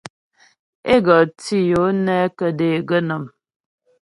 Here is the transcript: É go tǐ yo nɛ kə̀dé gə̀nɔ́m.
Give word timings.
É 0.93 0.95
go 1.05 1.17
tǐ 1.41 1.57
yo 1.71 1.81
nɛ 2.05 2.17
kə̀dé 2.37 2.69
gə̀nɔ́m. 2.89 3.23